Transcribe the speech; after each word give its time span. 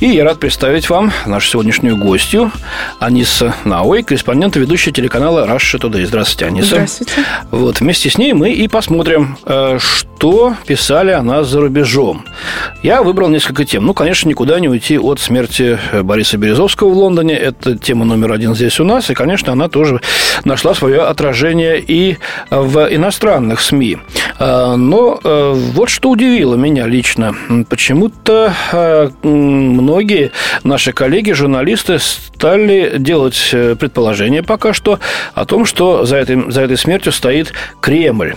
И 0.00 0.06
я 0.06 0.24
рад 0.24 0.38
представить 0.38 0.88
вам 0.90 1.10
нашу 1.26 1.48
сегодняшнюю 1.48 1.96
гостью 1.96 2.52
Аниса 3.00 3.56
Науэй, 3.64 4.04
корреспондента 4.04 4.60
ведущая 4.60 4.92
телеканала 4.92 5.44
Russia 5.44 5.80
Today. 5.80 6.06
Здравствуйте, 6.06 6.46
Аниса. 6.46 6.68
Здравствуйте. 6.68 7.12
Вот, 7.50 7.80
вместе 7.80 8.08
с 8.08 8.16
ней 8.16 8.32
мы 8.32 8.52
и 8.52 8.68
посмотрим, 8.68 9.36
э, 9.44 9.78
что 9.80 10.54
писали 10.66 11.10
о 11.10 11.22
нас 11.22 11.48
за 11.48 11.60
рубежом. 11.60 12.24
Я 12.80 13.02
выбрал 13.02 13.28
несколько 13.28 13.64
тем. 13.64 13.86
Ну, 13.86 13.94
конечно, 13.94 14.28
никуда 14.28 14.60
не 14.60 14.68
уйти 14.68 14.98
от 14.98 15.18
смерти 15.18 15.80
Бориса 15.92 16.36
Березовского 16.36 16.90
в 16.90 16.96
Лондоне. 16.96 17.34
Это 17.34 17.76
тема 17.76 18.04
номер 18.04 18.30
один 18.30 18.54
здесь 18.54 18.78
у 18.78 18.84
нас. 18.84 19.10
И, 19.10 19.14
конечно, 19.14 19.52
она 19.52 19.68
тоже 19.68 20.00
нашла 20.44 20.74
свое 20.74 21.02
отражение 21.02 21.82
и 21.84 22.18
в 22.50 22.86
иностранных 22.88 23.60
СМИ. 23.60 23.98
Э, 24.38 24.76
но 24.76 25.18
э, 25.24 25.52
вот 25.74 25.88
что 25.88 26.10
удивило 26.10 26.54
меня 26.54 26.86
лично. 26.86 27.34
Почему-то 27.68 28.54
многие 29.88 30.32
наши 30.64 30.92
коллеги, 30.92 31.32
журналисты, 31.32 31.98
стали 31.98 32.98
делать 32.98 33.50
э, 33.52 33.74
предположение 33.74 34.42
пока 34.42 34.72
что 34.72 35.00
о 35.34 35.44
том, 35.44 35.64
что 35.64 36.04
за 36.04 36.16
этой, 36.16 36.50
за 36.50 36.62
этой 36.62 36.76
смертью 36.76 37.10
стоит 37.10 37.52
Кремль. 37.80 38.34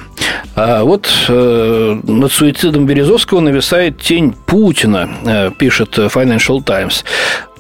А 0.56 0.84
вот 0.84 1.10
э, 1.28 2.00
над 2.04 2.32
суицидом 2.32 2.86
Березовского 2.86 3.42
нависает 3.42 4.00
тень 4.00 4.34
Путина, 4.46 5.10
э, 5.26 5.52
пишет 5.58 5.98
Financial 5.98 6.64
Times. 6.64 7.04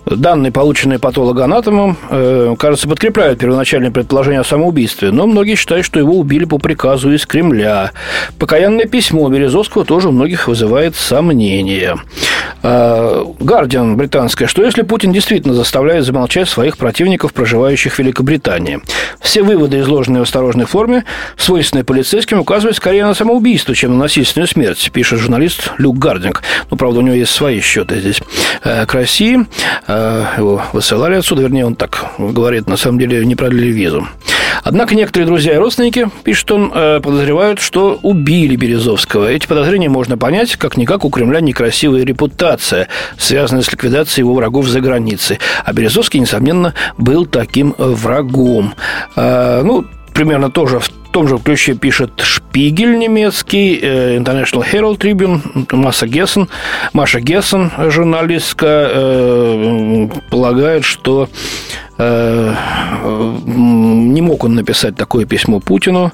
Данные, 0.05 0.51
полученные 0.51 0.99
патологоанатомом, 0.99 1.97
э, 2.09 2.55
кажется, 2.57 2.87
подкрепляют 2.87 3.39
первоначальное 3.39 3.91
предположение 3.91 4.41
о 4.41 4.43
самоубийстве, 4.43 5.11
но 5.11 5.27
многие 5.27 5.55
считают, 5.55 5.85
что 5.85 5.99
его 5.99 6.17
убили 6.17 6.45
по 6.45 6.57
приказу 6.57 7.11
из 7.11 7.25
Кремля. 7.25 7.91
Покаянное 8.39 8.85
письмо 8.85 9.29
Березовского 9.29 9.85
тоже 9.85 10.09
у 10.09 10.11
многих 10.11 10.47
вызывает 10.47 10.95
сомнения. 10.95 11.97
Гардиан 12.63 13.97
британская, 13.97 14.47
что 14.47 14.63
если 14.63 14.83
Путин 14.83 15.11
действительно 15.11 15.53
заставляет 15.53 16.05
замолчать 16.05 16.47
своих 16.47 16.77
противников, 16.77 17.33
проживающих 17.33 17.93
в 17.93 17.99
Великобритании? 17.99 18.81
Все 19.19 19.41
выводы, 19.41 19.79
изложенные 19.79 20.19
в 20.19 20.23
осторожной 20.23 20.65
форме, 20.65 21.05
свойственные 21.37 21.83
полицейским, 21.83 22.39
указывают 22.39 22.77
скорее 22.77 23.05
на 23.05 23.13
самоубийство, 23.13 23.73
чем 23.73 23.91
на 23.91 23.97
насильственную 23.97 24.47
смерть, 24.47 24.91
пишет 24.91 25.19
журналист 25.19 25.71
Люк 25.77 25.97
Гардинг. 25.97 26.43
Ну, 26.69 26.77
правда, 26.77 26.99
у 26.99 27.01
него 27.01 27.15
есть 27.15 27.31
свои 27.31 27.61
счеты 27.61 27.99
здесь 27.99 28.21
э, 28.63 28.85
к 28.85 28.93
России. 28.93 29.45
Э, 29.91 30.25
его 30.37 30.61
высылали 30.71 31.15
отсюда, 31.15 31.41
вернее, 31.41 31.65
он 31.65 31.75
так 31.75 32.05
говорит, 32.17 32.67
на 32.67 32.77
самом 32.77 32.99
деле 32.99 33.25
не 33.25 33.35
продлили 33.35 33.71
визу. 33.71 34.07
Однако 34.63 34.95
некоторые 34.95 35.27
друзья 35.27 35.53
и 35.55 35.57
родственники, 35.57 36.09
пишет 36.23 36.51
он, 36.51 36.71
э, 36.73 36.99
подозревают, 37.01 37.59
что 37.59 37.99
убили 38.01 38.55
Березовского. 38.55 39.29
Эти 39.29 39.47
подозрения 39.47 39.89
можно 39.89 40.17
понять, 40.17 40.55
как-никак 40.55 41.03
у 41.03 41.09
Кремля 41.09 41.41
некрасивая 41.41 42.03
репутация, 42.03 42.87
связанная 43.17 43.63
с 43.63 43.71
ликвидацией 43.71 44.23
его 44.23 44.33
врагов 44.33 44.67
за 44.67 44.79
границей. 44.79 45.39
А 45.65 45.73
Березовский, 45.73 46.19
несомненно, 46.19 46.73
был 46.97 47.25
таким 47.25 47.75
врагом. 47.77 48.73
Э, 49.15 49.61
ну, 49.63 49.85
примерно 50.13 50.51
тоже 50.51 50.79
в 50.79 50.89
том 51.11 51.27
же 51.27 51.37
ключе 51.37 51.75
пишет 51.75 52.19
Шпигель 52.21 52.97
немецкий, 52.97 53.79
э, 53.81 54.17
International 54.17 54.65
Herald 54.71 54.97
Tribune, 54.97 55.41
Маша 55.71 56.07
Гессен, 56.07 56.49
Маша 56.93 57.19
Гессен, 57.19 57.71
журналистка, 57.89 60.09
полагает, 60.29 60.83
что 60.83 61.29
Э, 62.01 62.55
не 63.45 64.21
мог 64.21 64.43
он 64.43 64.55
написать 64.55 64.95
такое 64.95 65.25
письмо 65.25 65.59
Путину 65.59 66.11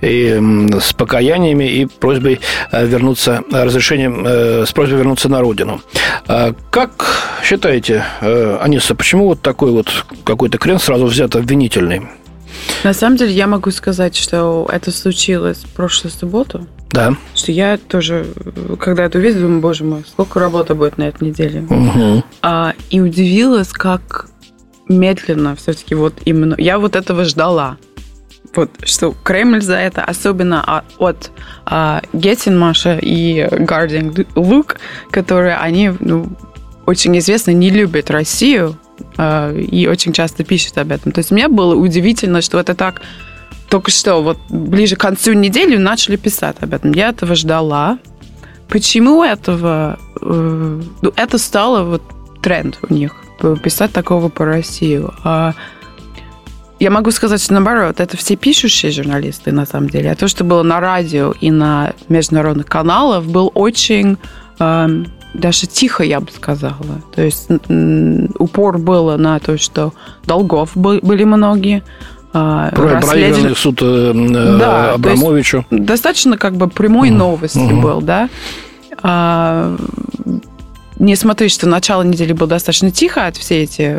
и, 0.00 0.40
с 0.80 0.94
покаяниями 0.94 1.64
и 1.64 1.84
просьбой 1.84 2.40
э, 2.72 2.86
вернуться, 2.86 3.42
разрешением, 3.52 4.24
э, 4.26 4.64
с 4.66 4.72
просьбой 4.72 4.98
вернуться 4.98 5.28
на 5.28 5.42
родину. 5.42 5.82
А 6.26 6.54
как 6.70 7.40
считаете, 7.44 8.04
Аниса, 8.20 8.94
почему 8.94 9.26
вот 9.26 9.42
такой 9.42 9.72
вот 9.72 10.06
какой-то 10.24 10.56
крен 10.56 10.78
сразу 10.78 11.06
взят 11.06 11.36
обвинительный? 11.36 12.02
На 12.84 12.92
самом 12.92 13.16
деле 13.16 13.32
я 13.32 13.46
могу 13.46 13.70
сказать, 13.70 14.16
что 14.16 14.68
это 14.72 14.90
случилось 14.90 15.58
в 15.58 15.70
прошлую 15.70 16.12
субботу. 16.12 16.66
Да. 16.90 17.14
Что 17.34 17.52
я 17.52 17.78
тоже, 17.78 18.26
когда 18.78 19.04
это 19.04 19.18
увидела, 19.18 19.42
думаю, 19.42 19.60
боже 19.60 19.84
мой, 19.84 20.04
сколько 20.06 20.40
работы 20.40 20.74
будет 20.74 20.98
на 20.98 21.04
этой 21.04 21.28
неделе. 21.28 21.62
Угу. 21.68 22.24
А, 22.42 22.74
и 22.90 23.00
удивилась, 23.00 23.68
как 23.68 24.28
медленно 24.88 25.56
все-таки 25.56 25.94
вот 25.94 26.14
именно... 26.24 26.54
Я 26.58 26.78
вот 26.78 26.96
этого 26.96 27.24
ждала. 27.24 27.76
Вот, 28.54 28.70
что 28.84 29.14
Кремль 29.22 29.60
за 29.60 29.74
это, 29.74 30.02
особенно 30.02 30.84
от 30.98 31.30
а, 31.66 32.00
Геттин 32.12 32.58
Маша 32.58 32.98
и 33.02 33.46
Guardian 33.46 34.26
Лук, 34.34 34.76
которые 35.10 35.56
они 35.56 35.92
ну, 36.00 36.28
очень 36.86 37.18
известно 37.18 37.50
не 37.50 37.68
любят 37.68 38.10
Россию 38.10 38.78
а, 38.78 38.85
и 39.18 39.88
очень 39.90 40.12
часто 40.12 40.44
пишут 40.44 40.78
об 40.78 40.92
этом. 40.92 41.12
То 41.12 41.20
есть 41.20 41.30
мне 41.30 41.48
было 41.48 41.74
удивительно, 41.74 42.42
что 42.42 42.58
это 42.58 42.74
так 42.74 43.02
только 43.68 43.90
что, 43.90 44.22
вот 44.22 44.38
ближе 44.48 44.96
к 44.96 45.00
концу 45.00 45.32
недели 45.32 45.76
начали 45.76 46.16
писать 46.16 46.56
об 46.60 46.72
этом. 46.72 46.92
Я 46.92 47.08
этого 47.08 47.34
ждала. 47.34 47.98
Почему 48.68 49.24
этого? 49.24 49.98
Э, 50.20 50.82
ну, 51.02 51.12
это 51.16 51.38
стало 51.38 51.82
вот 51.84 52.02
тренд 52.42 52.78
у 52.88 52.92
них 52.92 53.14
писать 53.62 53.92
такого 53.92 54.28
по 54.28 54.44
Россию. 54.44 55.12
А 55.24 55.54
я 56.78 56.90
могу 56.90 57.10
сказать, 57.10 57.42
что 57.42 57.54
наоборот, 57.54 58.00
это 58.00 58.16
все 58.16 58.36
пишущие 58.36 58.92
журналисты 58.92 59.52
на 59.52 59.66
самом 59.66 59.88
деле. 59.88 60.12
А 60.12 60.14
то, 60.16 60.28
что 60.28 60.44
было 60.44 60.62
на 60.62 60.80
радио 60.80 61.32
и 61.40 61.50
на 61.50 61.92
международных 62.08 62.66
каналах, 62.66 63.24
был 63.24 63.50
очень 63.54 64.16
э, 64.58 65.04
даже 65.38 65.66
тихо, 65.66 66.02
я 66.02 66.20
бы 66.20 66.30
сказала. 66.30 67.02
То 67.14 67.22
есть 67.22 67.48
упор 68.38 68.78
было 68.78 69.16
на 69.16 69.38
то, 69.38 69.58
что 69.58 69.92
долгов 70.24 70.70
были 70.74 71.24
многие, 71.24 71.82
а, 72.32 72.70
Проигранный 72.70 73.56
суд 73.56 73.78
э, 73.80 74.12
да, 74.58 74.92
Абрамовичу. 74.94 75.64
достаточно 75.70 76.36
как 76.36 76.54
бы 76.56 76.68
прямой 76.68 77.08
новости 77.08 77.58
угу. 77.58 77.80
был, 77.80 78.00
да. 78.02 78.28
А, 79.02 79.74
не 80.98 81.14
смотри, 81.14 81.48
что 81.48 81.68
начало 81.68 82.02
недели 82.02 82.32
было 82.32 82.48
достаточно 82.48 82.90
тихо 82.90 83.26
от 83.26 83.36
все 83.36 83.62
эти, 83.62 83.96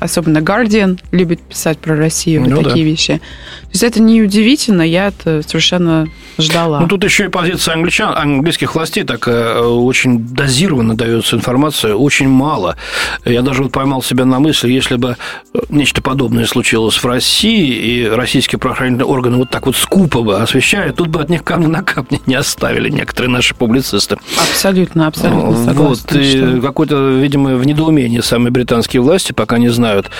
особенно 0.00 0.38
Guardian 0.38 1.00
любит 1.10 1.40
писать 1.40 1.78
про 1.78 1.96
Россию, 1.96 2.42
ну, 2.42 2.62
такие 2.62 2.84
да. 2.84 2.90
вещи. 2.90 3.20
То 3.62 3.70
есть 3.72 3.82
это 3.82 4.00
не 4.00 4.22
удивительно, 4.22 4.82
я 4.82 5.08
это 5.08 5.42
совершенно 5.46 6.06
ждала. 6.38 6.80
Ну, 6.80 6.88
тут 6.88 7.02
еще 7.04 7.24
и 7.26 7.28
позиция 7.28 7.74
англичан, 7.74 8.16
английских 8.16 8.74
властей 8.74 9.04
так 9.04 9.26
э, 9.26 9.58
очень 9.60 10.20
дозированно 10.20 10.96
дается 10.96 11.36
информация, 11.36 11.94
очень 11.94 12.28
мало. 12.28 12.76
Я 13.24 13.42
даже 13.42 13.64
вот 13.64 13.72
поймал 13.72 14.02
себя 14.02 14.24
на 14.24 14.38
мысли, 14.38 14.70
если 14.70 14.96
бы 14.96 15.16
э, 15.54 15.58
нечто 15.68 16.02
подобное 16.02 16.46
случилось 16.46 16.96
в 16.96 17.04
России, 17.04 17.74
и 17.74 18.06
российские 18.06 18.58
правоохранительные 18.58 19.06
органы 19.06 19.38
вот 19.38 19.50
так 19.50 19.66
вот 19.66 19.76
скупо 19.76 20.22
бы 20.22 20.40
освещали, 20.40 20.92
тут 20.92 21.08
бы 21.08 21.20
от 21.20 21.28
них 21.28 21.42
камни 21.42 21.66
на 21.66 21.82
камне 21.82 22.20
не 22.26 22.34
оставили 22.34 22.90
некоторые 22.90 23.30
наши 23.30 23.54
публицисты. 23.54 24.18
Абсолютно, 24.38 25.08
абсолютно 25.08 25.56
согласна. 25.56 25.82
Вот, 25.82 25.95
и 26.12 26.60
какое-то, 26.60 27.10
видимо, 27.10 27.56
в 27.56 27.66
недоумении 27.66 28.20
самые 28.20 28.50
британские 28.50 29.02
власти 29.02 29.32
пока 29.32 29.58
не 29.58 29.68
знают, 29.68 30.10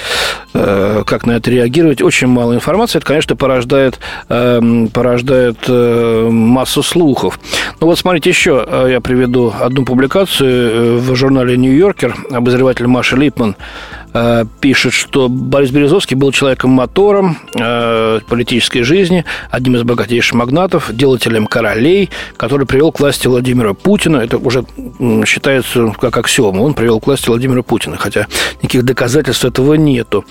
э, 0.54 1.03
как 1.06 1.26
на 1.26 1.32
это 1.32 1.50
реагировать. 1.50 2.03
Очень 2.03 2.28
мало 2.28 2.54
информации. 2.54 2.98
Это, 2.98 3.06
конечно, 3.06 3.37
порождает, 3.37 3.98
порождает 4.28 5.69
массу 5.69 6.82
слухов. 6.82 7.38
Ну 7.81 7.88
вот 7.88 7.98
смотрите, 7.98 8.31
еще 8.31 8.65
э, 8.66 8.88
я 8.91 9.00
приведу 9.00 9.53
одну 9.60 9.84
публикацию 9.84 10.48
э, 10.48 10.97
в 10.97 11.15
журнале 11.15 11.56
«Нью-Йоркер». 11.56 12.16
Обозреватель 12.30 12.86
Маша 12.86 13.16
Липман 13.16 13.56
Э, 14.18 14.47
пишет, 14.60 14.95
что 14.95 15.28
Борис 15.28 15.71
Березовский 15.71 16.16
был 16.16 16.33
человеком-мотором 16.33 17.39
э, 17.54 18.21
политической 18.27 18.80
жизни, 18.80 19.27
одним 19.51 19.77
из 19.77 19.83
богатейших 19.83 20.33
магнатов, 20.34 20.91
делателем 20.91 21.47
королей, 21.47 22.09
который 22.39 22.66
привел 22.66 22.92
к 22.92 23.01
власти 23.01 23.27
Владимира 23.27 23.74
Путина. 23.74 24.18
Это 24.18 24.39
уже 24.39 24.65
считается 25.27 25.92
как 26.01 26.16
аксиома. 26.16 26.63
Он 26.63 26.72
привел 26.72 26.98
к 26.98 27.07
власти 27.07 27.28
Владимира 27.28 27.63
Путина, 27.63 27.98
хотя 27.98 28.27
никаких 28.63 28.84
доказательств 28.84 29.45
этого 29.45 29.74
нету. 29.74 30.24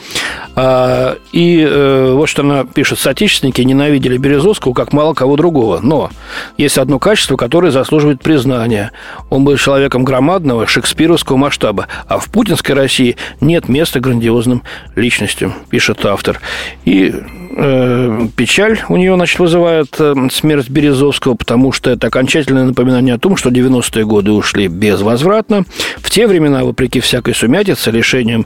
А, 0.56 1.18
и 1.31 1.64
э, 1.70 2.14
вот 2.14 2.28
что 2.28 2.42
она 2.42 2.64
пишет. 2.64 2.98
Соотечественники 2.98 3.62
ненавидели 3.62 4.18
Березовского 4.18 4.74
как 4.74 4.94
мало 4.94 5.14
кого 5.14 5.36
другого. 5.36 5.80
Но 5.84 6.10
есть 6.58 6.80
одно 6.80 6.98
качество, 6.98 7.36
которое 7.36 7.70
заслуживает 7.70 8.24
признания. 8.24 8.92
Он 9.30 9.44
был 9.44 9.58
человеком 9.58 10.04
громадного 10.04 10.66
шекспировского 10.66 11.38
масштаба. 11.38 11.88
А 12.08 12.18
в 12.18 12.31
путинской 12.31 12.74
России 12.74 13.16
нет 13.42 13.70
место 13.75 14.00
грандиозным 14.00 14.63
личностям, 14.95 15.54
пишет 15.69 16.06
автор. 16.06 16.39
И 16.86 17.13
печаль 17.56 18.81
у 18.90 18.98
нее, 18.98 19.16
значит, 19.16 19.40
вызывает 19.40 19.96
э, 20.00 20.13
смерть 20.30 20.69
Березовского, 20.69 21.36
потому 21.36 21.72
что 21.72 21.90
это 21.90 22.07
окончательное 22.07 22.66
напоминание 22.66 23.16
о 23.16 23.18
том, 23.18 23.38
что 23.38 23.50
90-е 23.50 24.06
годы 24.06 24.31
ушли 24.31 24.68
безвозвратно. 24.68 25.63
В 25.98 26.10
те 26.10 26.28
времена, 26.28 26.66
вопреки 26.66 27.00
всякой 27.00 27.34
сумятице, 27.34 27.92
лишениям 27.92 28.46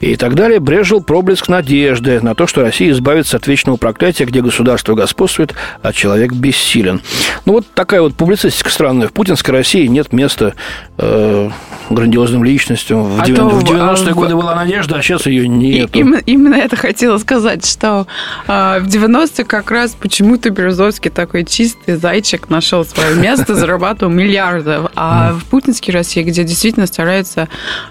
и 0.00 0.16
так 0.16 0.34
далее, 0.34 0.58
брежил 0.58 1.00
проблеск 1.00 1.48
надежды 1.48 2.20
на 2.20 2.34
то, 2.34 2.48
что 2.48 2.62
Россия 2.62 2.90
избавится 2.90 3.36
от 3.36 3.46
вечного 3.46 3.76
проклятия, 3.76 4.24
где 4.24 4.42
государство 4.42 4.94
господствует, 4.94 5.54
а 5.82 5.92
человек 5.92 6.32
бессилен. 6.32 7.02
Ну, 7.44 7.52
вот 7.52 7.66
такая 7.72 8.02
вот 8.02 8.16
публицистика 8.16 8.70
странная. 8.70 9.06
В 9.06 9.12
путинской 9.12 9.54
России 9.54 9.86
нет 9.86 10.12
места 10.12 10.54
э, 10.98 11.50
грандиозным 11.88 12.42
личностям. 12.42 13.04
В, 13.04 13.20
а 13.20 13.24
90-е 13.24 14.12
годы 14.12 14.34
была 14.34 14.56
надежда, 14.56 14.96
а 14.96 15.02
сейчас 15.02 15.26
ее 15.26 15.46
нет. 15.46 15.90
Именно, 15.92 16.20
именно 16.26 16.54
это 16.56 16.74
хотела 16.74 17.18
сказать, 17.18 17.64
что 17.64 18.08
э, 18.46 18.80
в 18.80 18.86
90-е 18.86 19.44
как 19.44 19.70
раз 19.70 19.96
почему-то 19.98 20.50
Березовский 20.50 21.10
такой 21.10 21.44
чистый 21.44 21.96
зайчик 21.96 22.48
нашел 22.50 22.84
свое 22.84 23.14
место, 23.16 23.54
зарабатывал 23.54 24.12
миллиарды. 24.12 24.80
А 24.94 25.32
в 25.32 25.44
путинской 25.46 25.94
России, 25.94 26.22
где 26.22 26.44
действительно 26.44 26.86
стараются 26.86 27.48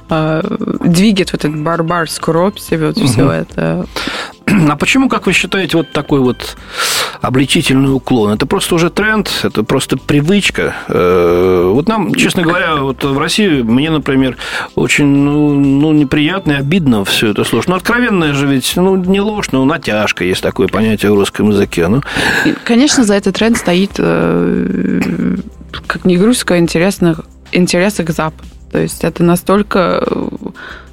э, 0.10 0.42
двигать 0.84 1.32
вот 1.32 1.46
этот 1.46 1.62
барбарскую 1.62 2.34
робь, 2.34 2.60
вот 2.72 2.98
все 2.98 3.32
это 3.32 3.86
а 4.70 4.76
почему, 4.76 5.10
как 5.10 5.26
вы 5.26 5.34
считаете, 5.34 5.78
вот 5.78 5.92
такой 5.92 6.20
вот 6.20 6.58
обличительный 7.22 7.94
уклон? 7.94 8.34
Это 8.34 8.46
просто 8.46 8.76
уже 8.76 8.90
тренд, 8.90 9.30
это 9.44 9.64
просто 9.64 9.98
привычка. 9.98 10.76
Э, 10.88 11.70
вот 11.74 11.88
нам, 11.88 12.14
честно 12.16 12.44
говоря, 12.44 12.78
вот 12.78 13.04
в 13.04 13.18
России, 13.18 13.62
мне, 13.62 13.90
например, 13.90 14.38
очень 14.76 15.06
ну, 15.06 15.54
ну, 15.54 15.92
неприятно 15.92 16.54
и 16.54 16.56
обидно 16.56 17.06
все 17.06 17.30
это 17.30 17.44
слушать. 17.44 17.70
Ну, 17.70 17.76
откровенное 17.76 18.34
же 18.34 18.48
ведь, 18.48 18.74
ну, 18.76 18.96
не 18.96 19.22
ложь, 19.22 19.52
но 19.52 19.66
натяжка, 19.66 20.24
есть 20.24 20.42
такое 20.42 20.68
понятие 20.68 21.12
в 21.12 21.16
русском 21.16 21.50
языке. 21.50 21.88
Ну. 21.88 22.02
Конечно, 22.64 23.04
за 23.04 23.16
этот 23.16 23.36
тренд 23.36 23.58
стоит, 23.58 23.92
э, 23.98 25.36
как 25.88 26.06
не 26.06 26.18
грузка, 26.18 26.58
интересных, 26.60 27.22
интересы 27.52 28.04
к 28.04 28.12
Западу. 28.12 28.48
То 28.72 28.80
есть 28.80 29.04
это 29.04 29.24
настолько 29.24 30.06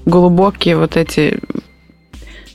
глубокие 0.07 0.77
вот 0.77 0.97
эти 0.97 1.41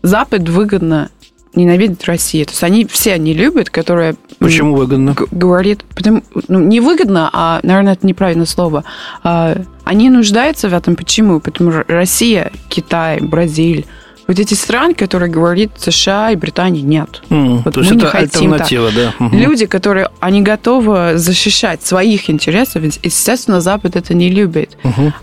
Запад 0.02 0.48
выгодно 0.50 1.10
ненавидит 1.56 2.06
Россию. 2.06 2.46
То 2.46 2.52
есть 2.52 2.64
они 2.64 2.86
все 2.86 3.14
они 3.14 3.34
любят, 3.34 3.70
которые... 3.70 4.16
Почему 4.40 4.76
выгодно? 4.76 5.16
Говорит, 5.32 5.84
потому, 5.96 6.24
ну, 6.48 6.60
не 6.60 6.80
выгодно, 6.80 7.30
а, 7.34 7.60
наверное, 7.64 7.94
это 7.94 8.08
неправильное 8.08 8.46
слово. 8.46 8.84
А, 9.24 9.58
они 9.84 10.10
нуждаются 10.10 10.70
в 10.70 10.74
этом. 10.74 10.96
Почему? 10.96 11.40
Потому 11.40 11.72
что 11.72 11.86
Россия, 11.88 12.52
Китай, 12.70 13.20
Бразилия, 13.20 13.86
вот 14.28 14.40
эти 14.40 14.54
страны, 14.54 14.94
которые 14.94 15.30
говорит 15.30 15.72
США 15.78 16.32
и 16.32 16.38
Британия, 16.38 16.82
нет. 16.82 17.22
Mm, 17.30 17.64
вот 17.66 17.74
то 17.74 17.82
есть 17.82 17.92
это 17.92 18.12
альтернатива, 18.12 18.90
так. 18.90 19.14
да. 19.20 19.26
Угу. 19.26 19.36
Люди, 19.36 19.66
которые, 19.66 20.10
они 20.22 20.42
готовы 20.42 21.18
защищать 21.18 21.84
своих 21.84 22.30
интересов, 22.30 22.82
естественно, 23.04 23.60
Запад 23.60 23.98
это 23.98 24.14
не 24.14 24.30
любит. 24.30 24.78
Угу. 24.84 25.14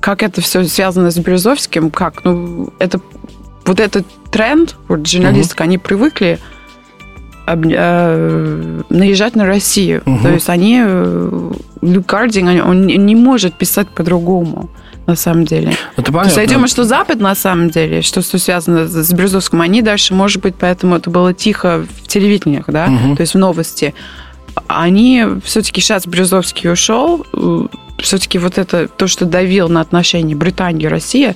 Как 0.00 0.22
это 0.22 0.40
все 0.40 0.64
связано 0.64 1.10
с 1.10 1.18
Березовским? 1.18 1.90
Как? 1.90 2.24
Ну, 2.24 2.72
это 2.78 3.00
вот 3.64 3.80
этот 3.80 4.06
тренд, 4.30 4.76
вот 4.88 5.06
журналисты, 5.06 5.54
угу. 5.54 5.62
они 5.64 5.78
привыкли 5.78 6.38
э, 7.46 8.82
наезжать 8.88 9.36
на 9.36 9.46
Россию. 9.46 10.02
Угу. 10.06 10.22
То 10.22 10.32
есть 10.32 10.48
они, 10.48 10.80
э, 10.82 11.52
Люк 11.82 12.06
Гардинг, 12.06 12.64
он 12.66 12.86
не 12.86 13.14
может 13.14 13.54
писать 13.54 13.88
по-другому 13.88 14.70
на 15.06 15.16
самом 15.16 15.44
деле. 15.44 15.72
Это 15.96 16.12
понятно. 16.12 16.34
То 16.34 16.40
есть 16.40 16.50
я 16.50 16.56
думаю, 16.56 16.68
что 16.68 16.84
Запад 16.84 17.20
на 17.20 17.34
самом 17.34 17.70
деле, 17.70 18.02
что, 18.02 18.22
что 18.22 18.38
связано 18.38 18.86
с 18.86 19.12
Березовским, 19.12 19.60
они 19.60 19.82
дальше, 19.82 20.14
может 20.14 20.42
быть, 20.42 20.54
поэтому 20.58 20.96
это 20.96 21.10
было 21.10 21.34
тихо 21.34 21.84
в 22.02 22.08
телевидениях, 22.08 22.64
да, 22.68 22.86
угу. 22.86 23.16
то 23.16 23.22
есть 23.22 23.34
в 23.34 23.38
новости. 23.38 23.94
Они 24.66 25.24
все-таки 25.44 25.80
сейчас 25.80 26.06
Березовский 26.06 26.70
ушел, 26.70 27.26
все-таки 28.02 28.38
вот 28.38 28.58
это, 28.58 28.88
то, 28.88 29.06
что 29.06 29.24
давил 29.24 29.68
на 29.68 29.80
отношения 29.80 30.34
Британии 30.34 30.84
и 30.84 30.88
России, 30.88 31.34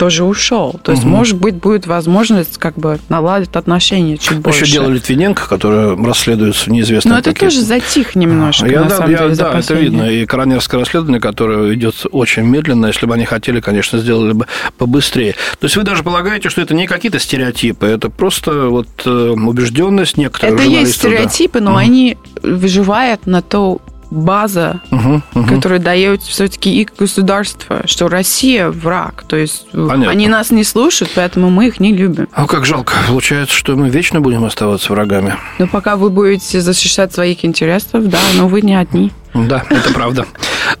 тоже 0.00 0.24
ушел. 0.24 0.80
То 0.82 0.92
есть, 0.92 1.04
угу. 1.04 1.12
может 1.12 1.36
быть, 1.36 1.56
будет 1.56 1.86
возможность 1.86 2.56
как 2.56 2.74
бы 2.76 2.98
наладить 3.10 3.54
отношения 3.54 4.16
чуть 4.16 4.38
больше. 4.38 4.64
Еще 4.64 4.72
дело 4.72 4.88
Литвиненко, 4.88 5.46
которое 5.46 5.94
расследуется 5.94 6.72
неизвестно. 6.72 7.10
Но 7.10 7.18
это 7.18 7.34
каких... 7.34 7.50
тоже 7.50 7.60
затих 7.60 8.14
немножко, 8.14 8.66
я, 8.66 8.80
на 8.80 8.88
да, 8.88 8.96
самом 8.96 9.10
я, 9.10 9.18
деле, 9.18 9.34
Да, 9.34 9.58
это 9.58 9.74
видно. 9.74 10.10
И 10.10 10.24
коронерское 10.24 10.80
расследование, 10.80 11.20
которое 11.20 11.74
идет 11.74 12.06
очень 12.12 12.44
медленно, 12.44 12.86
если 12.86 13.04
бы 13.04 13.12
они 13.12 13.26
хотели, 13.26 13.60
конечно, 13.60 13.98
сделали 13.98 14.32
бы 14.32 14.46
побыстрее. 14.78 15.34
То 15.58 15.66
есть, 15.66 15.76
вы 15.76 15.82
даже 15.82 16.02
полагаете, 16.02 16.48
что 16.48 16.62
это 16.62 16.74
не 16.74 16.86
какие-то 16.86 17.18
стереотипы, 17.18 17.86
это 17.86 18.08
просто 18.08 18.68
вот 18.68 18.88
э, 19.04 19.10
убежденность 19.10 20.16
некоторых 20.16 20.60
Это 20.60 20.62
есть 20.66 20.94
стереотипы, 20.94 21.58
да. 21.58 21.66
но 21.66 21.70
угу. 21.72 21.78
они 21.78 22.16
выживают 22.42 23.26
на 23.26 23.42
то 23.42 23.82
база, 24.10 24.80
угу, 24.90 25.22
угу. 25.34 25.46
которая 25.46 25.78
дает 25.78 26.22
все-таки 26.22 26.80
и 26.80 26.88
государство, 26.98 27.82
что 27.86 28.08
Россия 28.08 28.70
враг. 28.70 29.24
То 29.26 29.36
есть 29.36 29.70
Понятно. 29.70 30.10
они 30.10 30.28
нас 30.28 30.50
не 30.50 30.64
слушают, 30.64 31.12
поэтому 31.14 31.50
мы 31.50 31.68
их 31.68 31.80
не 31.80 31.92
любим. 31.92 32.28
А 32.32 32.46
как 32.46 32.64
жалко. 32.64 32.94
Получается, 33.08 33.54
что 33.54 33.76
мы 33.76 33.88
вечно 33.88 34.20
будем 34.20 34.44
оставаться 34.44 34.92
врагами. 34.92 35.36
Но 35.58 35.66
пока 35.66 35.96
вы 35.96 36.10
будете 36.10 36.60
защищать 36.60 37.12
своих 37.12 37.44
интересов, 37.44 38.08
да, 38.08 38.18
но 38.36 38.48
вы 38.48 38.62
не 38.62 38.74
одни. 38.74 39.12
Да, 39.34 39.64
это 39.70 39.92
правда. 39.94 40.26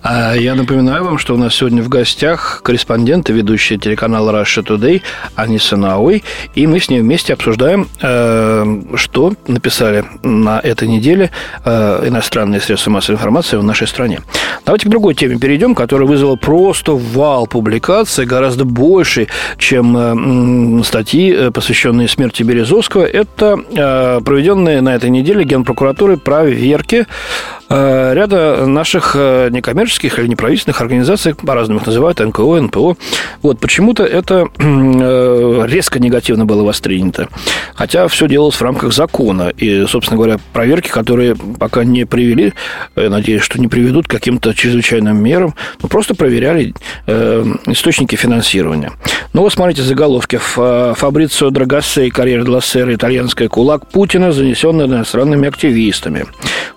А 0.02 0.34
я 0.34 0.54
напоминаю 0.54 1.04
вам, 1.04 1.18
что 1.18 1.34
у 1.34 1.36
нас 1.36 1.54
сегодня 1.54 1.82
в 1.82 1.88
гостях 1.88 2.62
корреспондент 2.64 3.30
и 3.30 3.32
ведущая 3.32 3.78
телеканала 3.78 4.42
Russia 4.42 4.64
Today 4.64 5.02
Аниса 5.36 5.76
Науи, 5.76 6.22
и 6.54 6.66
мы 6.66 6.80
с 6.80 6.88
ней 6.88 7.00
вместе 7.00 7.32
обсуждаем, 7.32 7.88
э, 8.02 8.82
что 8.96 9.34
написали 9.46 10.04
на 10.22 10.58
этой 10.58 10.88
неделе 10.88 11.30
э, 11.64 12.08
иностранные 12.08 12.60
средства 12.60 12.90
массовой 12.90 13.16
информации 13.16 13.56
в 13.56 13.62
нашей 13.62 13.86
стране. 13.86 14.20
Давайте 14.64 14.86
к 14.86 14.90
другой 14.90 15.14
теме 15.14 15.38
перейдем, 15.38 15.74
которая 15.74 16.08
вызвала 16.08 16.36
просто 16.36 16.92
вал 16.92 17.46
публикаций, 17.46 18.26
гораздо 18.26 18.64
больше, 18.64 19.28
чем 19.58 20.80
э, 20.80 20.82
статьи, 20.84 21.50
посвященные 21.50 22.08
смерти 22.08 22.42
Березовского. 22.42 23.04
Это 23.04 23.56
проведенные 24.24 24.80
на 24.80 24.94
этой 24.94 25.10
неделе 25.10 25.44
Генпрокуратуры 25.44 26.16
проверки 26.16 27.06
ряда 27.70 28.66
наших 28.66 29.14
некоммерческих 29.14 30.00
некоммерческих 30.00 30.18
или 30.18 30.26
неправительственных 30.28 30.80
организаций, 30.80 31.34
по-разному 31.34 31.80
их 31.80 31.86
называют, 31.86 32.20
НКО, 32.20 32.60
НПО. 32.62 32.96
Вот, 33.42 33.60
почему-то 33.60 34.04
это 34.04 34.48
э, 34.58 35.66
резко 35.66 35.98
негативно 35.98 36.46
было 36.46 36.62
воспринято. 36.62 37.28
Хотя 37.74 38.08
все 38.08 38.28
делалось 38.28 38.56
в 38.56 38.62
рамках 38.62 38.92
закона. 38.92 39.52
И, 39.56 39.86
собственно 39.86 40.16
говоря, 40.16 40.38
проверки, 40.52 40.88
которые 40.88 41.36
пока 41.36 41.84
не 41.84 42.04
привели, 42.04 42.52
я 42.96 43.10
надеюсь, 43.10 43.42
что 43.42 43.60
не 43.60 43.68
приведут 43.68 44.06
к 44.06 44.10
каким-то 44.10 44.54
чрезвычайным 44.54 45.22
мерам, 45.22 45.54
но 45.82 45.88
просто 45.88 46.14
проверяли 46.14 46.74
э, 47.06 47.44
источники 47.66 48.16
финансирования. 48.16 48.92
Ну, 49.32 49.42
вот 49.42 49.52
смотрите 49.52 49.82
заголовки. 49.82 50.38
Фабрицио 50.40 51.50
Драгоссей, 51.50 52.10
карьера 52.10 52.44
Длассера, 52.44 52.94
итальянская 52.94 53.48
кулак 53.48 53.88
Путина, 53.90 54.32
занесенная 54.32 54.86
иностранными 54.86 55.48
активистами. 55.48 56.26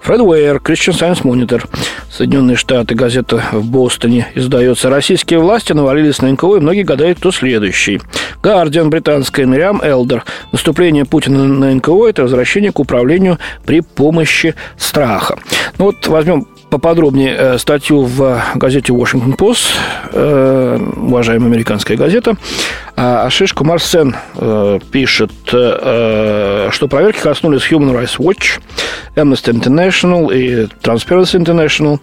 Фред 0.02 0.20
Уэйр, 0.20 0.60
Christian 0.84 1.00
Science 1.00 1.24
Monitor, 1.24 1.64
Соединенные 2.12 2.58
Штаты, 2.58 2.94
газета 2.94 3.42
в 3.54 3.66
Бостоне 3.66 4.28
издается. 4.36 4.90
Российские 4.90 5.40
власти 5.40 5.72
навалились 5.72 6.22
на 6.22 6.30
НКО, 6.30 6.58
и 6.58 6.60
многие 6.60 6.84
гадают, 6.84 7.20
кто 7.20 7.32
следующий. 7.32 8.02
Гардиан, 8.42 8.90
британская 8.90 9.46
Мириам 9.46 9.82
Элдер. 9.82 10.26
Наступление 10.52 11.06
Путина 11.06 11.46
на 11.46 11.74
НКО– 11.74 12.08
это 12.10 12.24
возвращение 12.24 12.74
к 12.74 12.80
управлению 12.80 13.40
при 13.66 13.80
помощи 13.80 14.56
страха. 14.78 15.38
Ну 15.78 15.86
вот 15.86 16.06
возьмем 16.08 16.48
поподробнее 16.70 17.36
э, 17.38 17.58
статью 17.60 18.02
в 18.02 18.42
газете 18.56 18.92
Washington 18.92 19.38
Post, 19.38 19.76
э, 20.12 20.80
уважаемая 20.98 21.48
американская 21.48 21.96
газета. 21.96 22.36
А 23.06 23.26
Ашиш 23.26 23.52
Кумар 23.52 23.82
Сен 23.82 24.16
э, 24.36 24.80
пишет, 24.90 25.34
что 25.46 26.88
проверки 26.90 27.20
коснулись 27.20 27.70
Human 27.70 27.92
Rights 27.94 28.18
Watch, 28.18 28.62
Amnesty 29.18 29.52
International 29.52 30.34
и 30.34 30.70
Transparency 30.82 31.38
International, 31.38 32.00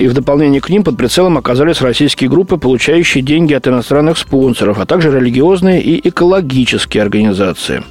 и 0.00 0.08
в 0.08 0.14
дополнение 0.14 0.62
к 0.62 0.70
ним 0.70 0.82
под 0.82 0.96
прицелом 0.96 1.36
оказались 1.36 1.82
российские 1.82 2.30
группы, 2.30 2.56
получающие 2.56 3.22
деньги 3.22 3.52
от 3.52 3.68
иностранных 3.68 4.16
спонсоров, 4.16 4.78
а 4.80 4.86
также 4.86 5.10
религиозные 5.10 5.82
и 5.82 6.08
экологические 6.08 7.02
организации. 7.02 7.82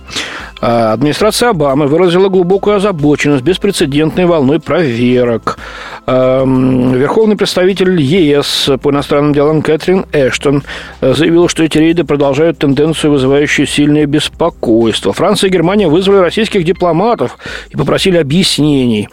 А 0.59 0.91
администрация 0.93 1.49
Обамы 1.49 1.85
выразила 1.87 2.27
глубокую 2.27 2.77
озабоченность 2.77 3.43
беспрецедентной 3.43 4.25
волной 4.25 4.59
проверок. 4.59 5.59
Верховный 6.07 7.37
представитель 7.37 8.01
ЕС 8.01 8.69
по 8.81 8.89
иностранным 8.89 9.31
делам 9.31 9.61
Кэтрин 9.61 10.05
Эштон 10.11 10.63
заявила, 11.01 11.47
что 11.47 11.63
эти 11.63 11.77
рейды 11.77 12.03
продолжают 12.03 12.57
тенденцию, 12.57 13.11
вызывающую 13.11 13.67
сильное 13.67 14.07
беспокойство. 14.07 15.13
Франция 15.13 15.49
и 15.49 15.53
Германия 15.53 15.87
вызвали 15.87 16.17
российских 16.17 16.63
дипломатов 16.65 17.37
и 17.69 17.77
попросили 17.77 18.17
объяснений. 18.17 19.07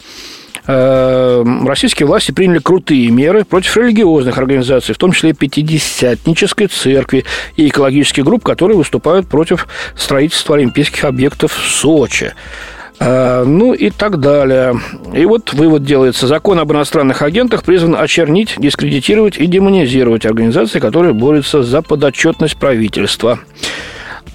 Э, 0.67 1.43
российские 1.65 2.07
власти 2.07 2.31
приняли 2.31 2.59
крутые 2.59 3.09
меры 3.09 3.43
против 3.45 3.77
религиозных 3.77 4.37
организаций, 4.37 4.93
в 4.93 4.97
том 4.97 5.11
числе 5.11 5.33
Пятидесятнической 5.33 6.67
церкви 6.67 7.25
и 7.55 7.67
экологических 7.67 8.23
групп, 8.23 8.43
которые 8.43 8.77
выступают 8.77 9.27
против 9.27 9.67
строительства 9.95 10.55
олимпийских 10.55 11.05
объектов 11.05 11.53
в 11.53 11.71
Сочи. 11.71 12.33
Э, 12.99 13.43
ну 13.45 13.73
и 13.73 13.89
так 13.89 14.19
далее. 14.19 14.79
И 15.13 15.25
вот 15.25 15.53
вывод 15.53 15.83
делается. 15.83 16.27
Закон 16.27 16.59
об 16.59 16.71
иностранных 16.71 17.21
агентах 17.21 17.63
призван 17.63 17.95
очернить, 17.95 18.55
дискредитировать 18.57 19.37
и 19.37 19.45
демонизировать 19.45 20.25
организации, 20.25 20.79
которые 20.79 21.13
борются 21.13 21.63
за 21.63 21.81
подотчетность 21.81 22.57
правительства 22.57 23.39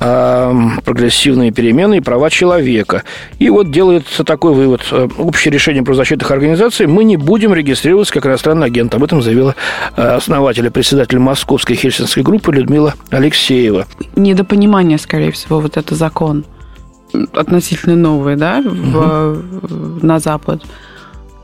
прогрессивные 0.02 1.52
перемены 1.52 1.98
и 1.98 2.00
права 2.00 2.28
человека. 2.30 3.04
И 3.38 3.50
вот 3.50 3.70
делается 3.70 4.24
такой 4.24 4.52
вывод. 4.52 4.80
Э, 4.90 5.08
общее 5.18 5.52
решение 5.52 5.82
правозащитных 5.82 6.30
организаций 6.30 6.86
мы 6.86 7.04
не 7.04 7.16
будем 7.16 7.54
регистрироваться 7.54 8.12
как 8.12 8.26
иностранный 8.26 8.66
агент. 8.66 8.94
Об 8.94 9.04
этом 9.04 9.22
заявила 9.22 9.54
основатель 9.96 10.66
и 10.66 10.70
председатель 10.70 11.18
Московской 11.18 11.76
хельсинской 11.76 12.22
группы 12.22 12.52
Людмила 12.52 12.94
Алексеева. 13.10 13.86
Недопонимание, 14.16 14.98
скорее 14.98 15.30
всего, 15.30 15.60
вот 15.60 15.76
это 15.76 15.94
закон 15.94 16.44
относительно 17.32 17.96
новые, 17.96 18.36
да, 18.36 18.62
в, 18.62 19.38
угу. 19.62 20.06
на 20.06 20.18
Запад. 20.18 20.62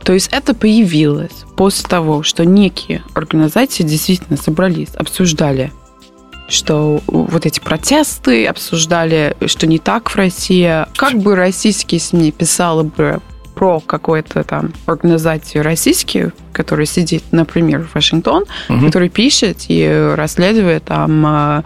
То 0.02 0.12
есть 0.14 0.30
это 0.32 0.54
появилось 0.54 1.44
после 1.56 1.86
того, 1.86 2.22
что 2.22 2.44
некие 2.44 3.02
организации 3.14 3.82
действительно 3.82 4.38
собрались, 4.38 4.94
обсуждали, 4.94 5.72
что 6.48 7.00
вот 7.06 7.46
эти 7.46 7.60
протесты, 7.60 8.46
обсуждали, 8.46 9.36
что 9.46 9.66
не 9.66 9.78
так 9.78 10.10
в 10.10 10.16
России. 10.16 10.86
Как 10.96 11.14
бы 11.14 11.36
российские 11.36 12.00
СМИ 12.00 12.32
писали 12.32 12.84
бы 12.84 13.20
про 13.54 13.80
какую-то 13.80 14.44
там 14.44 14.72
организацию 14.86 15.64
российскую, 15.64 16.32
которая 16.52 16.86
сидит, 16.86 17.24
например, 17.32 17.82
в 17.82 17.94
Вашингтон, 17.94 18.44
угу. 18.68 18.86
который 18.86 19.08
пишет 19.08 19.66
и 19.68 20.12
расследует 20.16 20.84
там 20.84 21.26
а, 21.26 21.64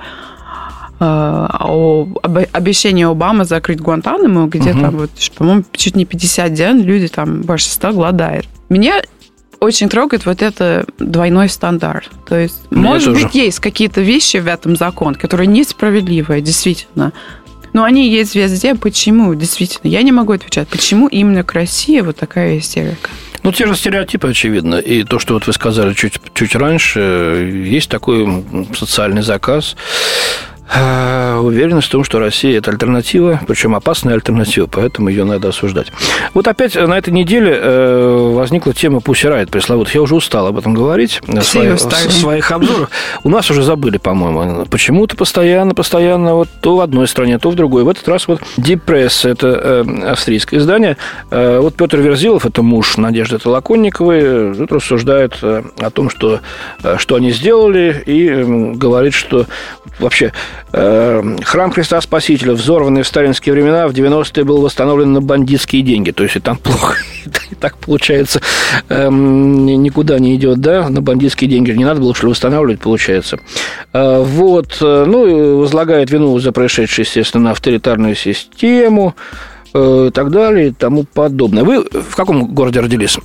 Э, 1.03 1.49
о 1.59 2.07
обещании 2.53 3.05
Обамы 3.05 3.45
закрыть 3.45 3.81
Гуантанамо, 3.81 4.47
где 4.47 4.71
угу. 4.71 4.81
там, 4.81 4.97
вот, 4.99 5.11
по-моему, 5.35 5.65
чуть 5.73 5.97
не 5.97 6.05
50 6.05 6.55
дней 6.55 6.75
люди 6.75 7.09
там 7.09 7.43
больше 7.43 7.67
100 7.71 7.93
голодают. 7.93 8.47
Меня 8.69 9.03
очень 9.63 9.89
трогает 9.89 10.27
вот 10.27 10.43
это 10.43 10.85
двойной 10.99 11.49
стандарт. 11.49 12.11
То 12.27 12.37
есть, 12.37 12.63
Меня 12.71 12.83
может 12.83 13.13
тоже. 13.13 13.27
быть, 13.27 13.35
есть 13.35 13.61
какие-то 13.61 14.01
вещи 14.01 14.39
в 14.39 14.47
этом 14.47 14.77
законе, 14.77 15.17
которые 15.17 15.47
несправедливые, 15.47 16.43
действительно. 16.43 17.13
Но 17.73 17.85
они 17.85 18.11
есть 18.11 18.35
везде. 18.35 18.75
Почему? 18.75 19.35
Действительно, 19.35 19.89
я 19.89 20.03
не 20.03 20.13
могу 20.13 20.33
отвечать. 20.33 20.69
Почему 20.69 21.07
именно 21.07 21.43
к 21.43 21.53
России 21.53 22.01
вот 22.01 22.17
такая 22.17 22.59
истерика? 22.59 23.09
Ну, 23.43 23.53
те 23.53 23.67
же 23.67 23.75
стереотипы, 23.75 24.29
очевидно. 24.29 24.77
И 24.77 25.05
то, 25.05 25.19
что 25.19 25.35
вот 25.35 25.47
вы 25.47 25.53
сказали 25.53 25.95
чуть, 25.95 26.21
чуть 26.35 26.55
раньше, 26.55 27.01
есть 27.65 27.89
такой 27.89 28.45
социальный 28.75 29.23
заказ 29.23 29.77
уверенность 31.43 31.89
в 31.89 31.91
том, 31.91 32.05
что 32.05 32.19
Россия– 32.19 32.59
это 32.59 32.71
альтернатива, 32.71 33.41
причем 33.47 33.75
опасная 33.75 34.15
альтернатива, 34.15 34.67
поэтому 34.67 35.09
ее 35.09 35.25
надо 35.25 35.49
осуждать. 35.49 35.93
Вот 36.35 36.49
опять 36.49 36.75
на 36.77 36.97
этой 36.97 37.13
неделе 37.13 37.59
э, 37.61 38.33
возникла 38.33 38.73
тема 38.73 39.01
Пусирает 39.01 39.51
пресловутых. 39.51 39.95
Я 39.95 40.03
уже 40.03 40.15
устал 40.15 40.47
об 40.47 40.59
этом 40.59 40.75
говорить 40.75 41.21
в 41.27 41.43
своих, 41.43 41.79
своих 41.79 42.51
обзорах. 42.51 42.91
У 43.25 43.29
нас 43.29 43.51
уже 43.51 43.63
забыли, 43.63 43.99
по-моему. 43.99 44.65
Почему-то 44.67 45.17
постоянно, 45.17 45.75
постоянно 45.75 46.35
вот 46.35 46.49
то 46.61 46.77
в 46.77 46.81
одной 46.81 47.09
стране, 47.09 47.39
то 47.39 47.51
в 47.51 47.55
другой. 47.55 47.85
В 47.85 47.89
этот 47.89 48.09
раз 48.09 48.29
вот 48.29 48.41
Deep 48.57 48.83
Press– 48.87 49.29
это 49.31 49.49
э, 49.49 50.11
австрийское 50.11 50.61
издание. 50.61 50.97
Вот 51.31 51.75
Петр 51.75 51.99
Верзилов, 51.99 52.47
это 52.47 52.63
муж 52.63 52.97
Надежды 52.97 53.39
Толоконниковой, 53.39 54.55
тут 54.55 54.73
рассуждает 54.73 55.43
о 55.43 55.91
том, 55.93 56.11
что, 56.11 56.41
что 56.99 57.17
они 57.17 57.33
сделали, 57.33 58.03
и 58.07 58.75
говорит, 58.75 59.15
что 59.15 59.47
вообще 59.99 60.33
Э, 60.33 60.52
храм 60.73 61.71
Христа 61.71 62.01
Спасителя, 62.01 62.53
взорванный 62.55 63.03
в 63.03 63.07
сталинские 63.07 63.53
времена, 63.53 63.87
в 63.89 63.93
90-е 63.93 64.45
был 64.45 64.63
восстановлен 64.63 65.13
на 65.13 65.21
бандитские 65.21 65.83
деньги. 65.83 66.11
То 66.11 66.23
есть 66.23 66.37
и 66.37 66.41
там 66.41 66.57
плохо. 66.57 66.97
И 67.51 67.55
так 67.61 67.77
получается, 67.79 68.41
эм, 68.89 69.67
никуда 69.67 70.19
не 70.19 70.35
идет, 70.37 70.61
да, 70.61 70.89
на 70.89 71.03
бандитские 71.03 71.51
деньги. 71.51 71.71
Не 71.73 71.85
надо 71.85 72.01
было, 72.01 72.15
что 72.15 72.27
ли, 72.27 72.31
восстанавливать, 72.31 72.81
получается. 72.81 73.39
Э, 73.93 74.23
вот. 74.23 74.79
Э, 74.81 75.05
ну, 75.07 75.59
возлагает 75.59 76.11
вину 76.11 76.39
за 76.39 76.53
происшедшее, 76.53 77.05
естественно, 77.05 77.45
на 77.45 77.51
авторитарную 77.51 78.15
систему 78.15 79.15
и 79.75 80.11
так 80.13 80.31
далее 80.31 80.69
и 80.69 80.71
тому 80.71 81.05
подобное. 81.05 81.65
Вы 81.65 81.83
в 81.83 82.15
каком 82.15 82.47
городе 82.55 82.81
родились? 82.81 83.19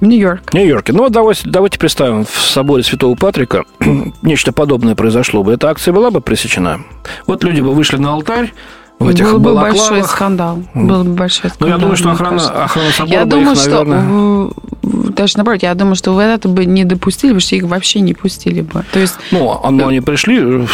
В 0.00 0.06
Нью-Йорк. 0.06 0.50
В 0.50 0.54
Нью-Йорке. 0.54 0.92
Ну, 0.92 1.08
давайте, 1.10 1.42
давайте 1.44 1.78
представим, 1.78 2.24
в 2.24 2.40
соборе 2.40 2.82
Святого 2.82 3.14
Патрика 3.14 3.64
нечто 4.22 4.52
подобное 4.52 4.94
произошло 4.94 5.42
бы. 5.42 5.52
Эта 5.52 5.68
акция 5.68 5.92
была 5.92 6.10
бы 6.10 6.20
пресечена? 6.20 6.80
Вот 7.26 7.44
люди 7.44 7.60
бы 7.60 7.74
вышли 7.74 7.96
на 7.96 8.12
алтарь, 8.12 8.52
в 9.00 9.08
этих 9.08 9.32
Был 9.32 9.40
бы 9.40 9.54
большой 9.54 10.04
скандал. 10.04 10.62
Был 10.74 11.04
бы 11.04 11.12
большой 11.14 11.50
скандал. 11.50 11.68
Ну, 11.68 11.74
я 11.74 11.78
думаю, 11.78 11.96
что 11.96 12.10
охрана, 12.10 12.64
охрана 12.64 12.90
собора 12.90 13.18
я 13.18 13.24
бы 13.24 13.30
думаю, 13.30 13.56
их, 13.56 13.66
наверное... 13.66 14.02
что 14.02 14.52
даже 14.82 15.36
наоборот, 15.38 15.62
я 15.62 15.74
думаю, 15.74 15.94
что 15.94 16.12
вы 16.12 16.22
это 16.22 16.48
бы 16.48 16.66
не 16.66 16.84
допустили, 16.84 17.30
потому 17.30 17.40
что 17.40 17.56
их 17.56 17.64
вообще 17.64 18.00
не 18.00 18.12
пустили 18.12 18.60
бы. 18.60 18.84
То 18.92 19.00
есть... 19.00 19.14
Ну, 19.30 19.58
а, 19.62 19.70
ну 19.70 19.88
они 19.88 20.02
пришли, 20.02 20.66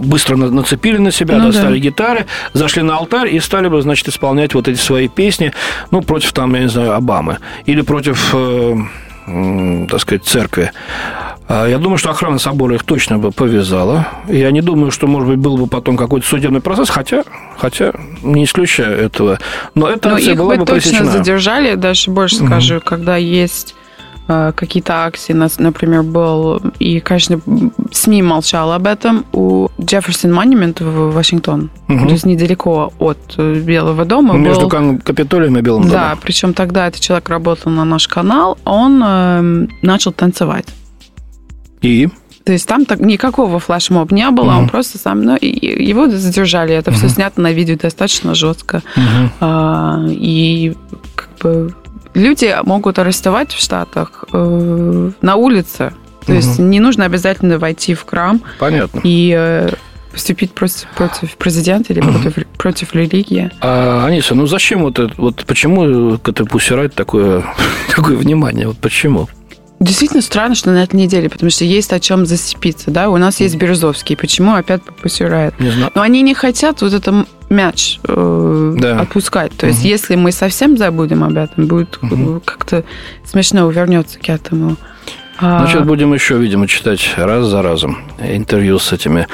быстро 0.00 0.36
нацепили 0.36 0.98
на 0.98 1.10
себя, 1.10 1.38
ну, 1.38 1.46
достали 1.46 1.74
да. 1.74 1.78
гитары, 1.78 2.26
зашли 2.52 2.82
на 2.82 2.96
алтарь 2.96 3.34
и 3.34 3.40
стали 3.40 3.68
бы, 3.68 3.80
значит, 3.82 4.08
исполнять 4.08 4.54
вот 4.54 4.68
эти 4.68 4.78
свои 4.78 5.08
песни, 5.08 5.52
ну, 5.90 6.02
против, 6.02 6.32
там, 6.32 6.54
я 6.54 6.62
не 6.62 6.68
знаю, 6.68 6.92
Обамы. 6.94 7.38
Или 7.66 7.82
против, 7.82 8.34
э, 8.34 8.76
э, 9.26 9.86
так 9.88 10.00
сказать, 10.00 10.24
церкви. 10.24 10.72
А 11.48 11.66
я 11.66 11.78
думаю, 11.78 11.98
что 11.98 12.10
охрана 12.10 12.38
собора 12.38 12.76
их 12.76 12.84
точно 12.84 13.18
бы 13.18 13.30
повязала. 13.30 14.06
Я 14.28 14.50
не 14.52 14.62
думаю, 14.62 14.90
что, 14.90 15.06
может 15.06 15.28
быть, 15.28 15.38
был 15.38 15.58
бы 15.58 15.66
потом 15.66 15.96
какой-то 15.96 16.26
судебный 16.26 16.60
процесс, 16.60 16.88
хотя, 16.88 17.24
хотя 17.58 17.92
не 18.22 18.44
исключаю 18.44 18.98
этого. 18.98 19.38
Но 19.74 19.88
эта 19.88 20.08
Но 20.08 20.14
акция 20.14 20.32
их 20.32 20.38
была 20.38 20.54
бы, 20.54 20.60
бы 20.60 20.66
точно 20.66 20.90
пресечена. 20.90 21.10
задержали, 21.10 21.74
даже 21.74 22.10
больше 22.10 22.36
угу. 22.36 22.46
скажу, 22.46 22.80
когда 22.80 23.16
есть 23.16 23.74
какие-то 24.56 25.04
акции, 25.04 25.32
например, 25.32 26.02
был, 26.02 26.58
и, 26.78 27.00
конечно, 27.00 27.40
СМИ 27.90 28.22
молчал 28.22 28.72
об 28.72 28.86
этом, 28.86 29.24
у 29.32 29.68
Джефферсон 29.80 30.32
Монумент 30.32 30.80
в 30.80 31.12
Вашингтон, 31.12 31.70
угу. 31.88 32.06
то 32.06 32.12
есть 32.12 32.26
недалеко 32.26 32.92
от 32.98 33.18
э, 33.38 33.60
Белого 33.60 34.04
дома. 34.04 34.34
Между 34.34 34.68
был... 34.68 34.98
Капитолием 34.98 35.58
и 35.58 35.62
Белым 35.62 35.82
домом. 35.82 35.96
Да, 35.96 36.18
причем 36.20 36.54
тогда 36.54 36.88
этот 36.88 37.00
человек 37.00 37.28
работал 37.28 37.70
на 37.72 37.84
наш 37.84 38.08
канал, 38.08 38.58
он 38.64 39.02
э, 39.04 39.66
начал 39.82 40.12
танцевать. 40.12 40.66
И? 41.80 42.08
То 42.44 42.52
есть 42.52 42.66
там 42.66 42.84
так 42.86 43.00
никакого 43.00 43.60
флешмоб 43.60 44.10
не 44.10 44.28
было, 44.30 44.52
uh-huh. 44.52 44.58
он 44.58 44.68
просто 44.68 44.98
сам, 44.98 45.22
ну, 45.22 45.38
его 45.40 46.08
задержали, 46.08 46.74
это 46.74 46.90
uh-huh. 46.90 46.94
все 46.94 47.08
снято 47.08 47.40
на 47.40 47.52
видео 47.52 47.76
достаточно 47.76 48.34
жестко. 48.34 48.82
Uh-huh. 48.96 49.28
А, 49.40 50.04
и 50.08 50.74
как 51.14 51.28
бы 51.40 51.74
люди 52.14 52.54
могут 52.64 52.98
арестовать 52.98 53.52
в 53.52 53.60
Штатах 53.60 54.24
э, 54.32 55.10
на 55.20 55.36
улице. 55.36 55.92
То 56.26 56.32
uh-huh. 56.32 56.36
есть 56.36 56.58
не 56.58 56.80
нужно 56.80 57.04
обязательно 57.04 57.58
войти 57.58 57.94
в 57.94 58.04
храм. 58.04 58.40
Понятно. 58.58 59.00
И 59.02 59.34
э, 59.36 59.70
поступить 60.12 60.52
против, 60.52 60.86
против 60.94 61.36
президента 61.36 61.92
или 61.92 62.00
против, 62.00 62.46
против 62.58 62.94
религии. 62.94 63.50
А, 63.60 64.06
Аниса, 64.06 64.34
ну 64.34 64.46
зачем 64.46 64.82
вот 64.82 64.98
это, 64.98 65.12
вот 65.16 65.44
почему 65.46 66.18
к 66.18 66.28
этой 66.28 66.46
пусирать 66.46 66.94
такое, 66.94 67.42
такое 67.94 68.16
внимание? 68.16 68.68
Вот 68.68 68.78
почему? 68.78 69.28
Действительно 69.80 70.22
странно, 70.22 70.54
что 70.54 70.70
на 70.70 70.84
этой 70.84 70.94
неделе, 70.94 71.28
потому 71.28 71.50
что 71.50 71.64
есть 71.64 71.92
о 71.92 71.98
чем 71.98 72.24
зацепиться, 72.24 72.92
да. 72.92 73.10
У 73.10 73.16
нас 73.16 73.40
есть 73.40 73.56
Березовский, 73.56 74.16
почему 74.16 74.54
опять 74.54 74.80
попусирает? 74.84 75.58
Не 75.58 75.70
знаю. 75.70 75.90
Но 75.96 76.02
они 76.02 76.22
не 76.22 76.34
хотят 76.34 76.82
вот 76.82 76.92
это 76.92 77.26
мяч 77.52 78.00
э, 78.04 78.74
да. 78.78 79.00
отпускать. 79.00 79.52
То 79.56 79.66
есть, 79.66 79.80
угу. 79.80 79.88
если 79.88 80.16
мы 80.16 80.32
совсем 80.32 80.76
забудем 80.76 81.22
об 81.22 81.36
этом, 81.36 81.66
будет 81.66 81.98
угу. 82.02 82.40
как-то 82.44 82.84
смешно 83.24 83.70
вернется 83.70 84.18
к 84.18 84.28
этому. 84.28 84.76
А 85.38 85.60
Значит, 85.60 85.86
будем 85.86 86.12
еще, 86.14 86.36
видимо, 86.38 86.68
читать 86.68 87.14
раз 87.16 87.46
за 87.46 87.62
разом 87.62 87.98
интервью 88.20 88.78
с 88.78 88.92
этими 88.92 89.26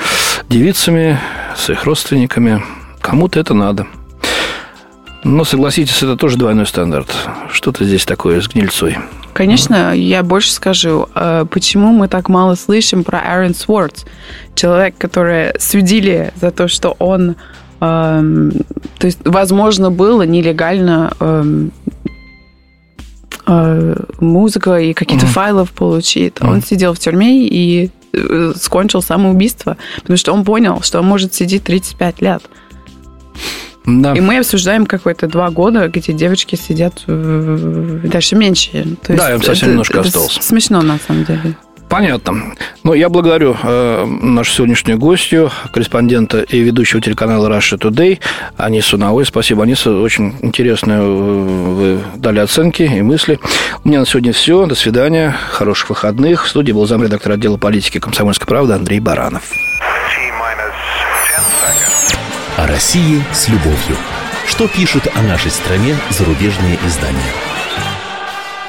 девицами, 0.48 1.18
с 1.56 1.70
их 1.70 1.84
родственниками. 1.84 2.62
Кому-то 3.00 3.38
это 3.40 3.54
надо. 3.54 3.86
Но 5.24 5.44
согласитесь, 5.44 6.02
это 6.02 6.16
тоже 6.16 6.38
двойной 6.38 6.66
стандарт. 6.66 7.14
Что-то 7.50 7.84
здесь 7.84 8.04
такое 8.04 8.40
с 8.40 8.48
гнильцой. 8.48 8.96
Конечно, 9.34 9.94
я 9.94 10.22
больше 10.22 10.50
скажу, 10.50 11.08
э, 11.14 11.44
почему 11.50 11.92
мы 11.92 12.08
так 12.08 12.28
мало 12.28 12.54
слышим 12.54 13.04
про 13.04 13.20
Аарон 13.20 13.54
Свордс, 13.54 14.04
человек, 14.54 14.96
который 14.98 15.52
судили 15.60 16.32
за 16.40 16.50
то, 16.50 16.66
что 16.66 16.96
он, 16.98 17.36
эм, 17.80 18.52
то 18.98 19.06
есть, 19.06 19.18
возможно, 19.24 19.90
было 19.90 20.22
нелегально 20.22 21.12
эм, 21.20 21.72
э, 23.46 23.96
музыка 24.20 24.78
и 24.78 24.92
какие-то 24.92 25.26
mm-hmm. 25.26 25.30
файлов 25.30 25.72
получит. 25.72 26.38
Mm-hmm. 26.38 26.50
Он 26.50 26.62
сидел 26.62 26.94
в 26.94 26.98
тюрьме 26.98 27.46
и 27.46 27.90
э, 28.12 28.52
скончил 28.56 29.02
самоубийство, 29.02 29.76
потому 29.96 30.16
что 30.16 30.32
он 30.32 30.44
понял, 30.44 30.80
что 30.82 30.98
он 31.00 31.06
может 31.06 31.34
сидеть 31.34 31.64
35 31.64 32.22
лет. 32.22 32.42
Да. 33.86 34.12
И 34.12 34.20
мы 34.20 34.38
обсуждаем 34.38 34.84
какое-то 34.84 35.28
два 35.28 35.48
года, 35.50 35.88
где 35.88 36.12
девочки 36.12 36.56
сидят 36.56 37.04
даже 37.06 38.36
меньше. 38.36 38.96
То 39.02 39.16
да, 39.16 39.34
им 39.34 39.42
совсем 39.42 39.68
это, 39.68 39.70
немножко 39.70 39.98
это 39.98 40.08
осталось. 40.08 40.38
Смешно, 40.42 40.82
на 40.82 40.98
самом 40.98 41.24
деле. 41.24 41.56
Понятно. 41.98 42.54
Ну, 42.84 42.94
я 42.94 43.08
благодарю 43.08 43.56
э, 43.60 44.04
нашу 44.04 44.52
сегодняшнюю 44.52 44.98
гостью, 45.00 45.50
корреспондента 45.72 46.42
и 46.42 46.60
ведущего 46.60 47.00
телеканала 47.00 47.48
Russia 47.48 47.76
Today 47.76 48.20
Анису 48.56 48.96
Науэ. 48.96 49.24
Спасибо, 49.24 49.64
Аниса. 49.64 49.90
Очень 49.90 50.36
интересно 50.40 50.92
э, 50.92 51.00
вы 51.00 51.98
дали 52.14 52.38
оценки 52.38 52.84
и 52.84 53.02
мысли. 53.02 53.40
У 53.82 53.88
меня 53.88 53.98
на 53.98 54.06
сегодня 54.06 54.32
все. 54.32 54.66
До 54.66 54.76
свидания. 54.76 55.36
Хороших 55.50 55.90
выходных. 55.90 56.44
В 56.46 56.48
студии 56.48 56.70
был 56.70 56.86
замредактор 56.86 57.32
отдела 57.32 57.56
политики 57.56 57.98
«Комсомольской 57.98 58.46
правды» 58.46 58.74
Андрей 58.74 59.00
Баранов. 59.00 59.50
О 62.58 62.66
России 62.68 63.24
с 63.32 63.48
любовью. 63.48 63.96
Что 64.46 64.68
пишут 64.68 65.08
о 65.16 65.22
нашей 65.22 65.50
стране 65.50 65.96
зарубежные 66.10 66.78
издания? 66.86 67.57